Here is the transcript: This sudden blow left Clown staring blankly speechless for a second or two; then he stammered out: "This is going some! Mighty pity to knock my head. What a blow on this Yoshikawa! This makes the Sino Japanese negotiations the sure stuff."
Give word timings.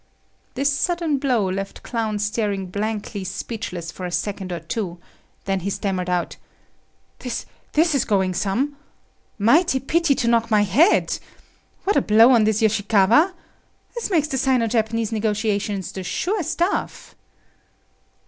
This 0.55 0.73
sudden 0.75 1.19
blow 1.19 1.47
left 1.47 1.83
Clown 1.83 2.17
staring 2.17 2.65
blankly 2.65 3.23
speechless 3.23 3.91
for 3.91 4.07
a 4.07 4.11
second 4.11 4.51
or 4.51 4.59
two; 4.59 4.97
then 5.45 5.59
he 5.59 5.69
stammered 5.69 6.09
out: 6.09 6.37
"This 7.19 7.45
is 7.75 8.03
going 8.03 8.33
some! 8.33 8.77
Mighty 9.37 9.79
pity 9.79 10.15
to 10.15 10.27
knock 10.27 10.49
my 10.49 10.63
head. 10.63 11.19
What 11.83 11.95
a 11.97 12.01
blow 12.01 12.31
on 12.31 12.45
this 12.45 12.63
Yoshikawa! 12.63 13.35
This 13.93 14.09
makes 14.09 14.27
the 14.27 14.39
Sino 14.39 14.65
Japanese 14.65 15.11
negotiations 15.11 15.91
the 15.91 16.01
sure 16.03 16.41
stuff." 16.41 17.13